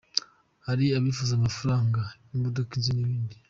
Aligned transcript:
Hari 0.67 0.85
abifuza 0.97 1.31
amafaranga, 1.35 2.01
imodoka, 2.33 2.71
inzu 2.77 2.91
n’ibindi 2.95 3.35